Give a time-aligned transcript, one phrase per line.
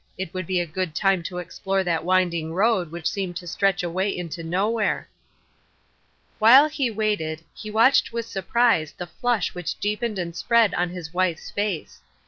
[0.17, 3.83] It would be a good time to explore that winding road which seemed to stretch
[3.83, 5.07] away into nowhere."
[6.39, 11.13] While he waited, he watched with surprise the flush which deepened and spread on his
[11.13, 12.01] wife's face.